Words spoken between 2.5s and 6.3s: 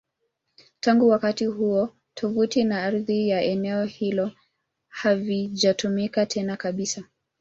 na ardhi ya eneo hilo havijatumika